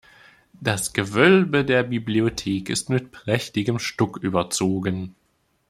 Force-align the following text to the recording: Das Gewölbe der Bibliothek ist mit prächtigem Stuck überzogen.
Das 0.59 0.93
Gewölbe 0.93 1.63
der 1.63 1.83
Bibliothek 1.83 2.71
ist 2.71 2.89
mit 2.89 3.11
prächtigem 3.11 3.77
Stuck 3.77 4.17
überzogen. 4.17 5.13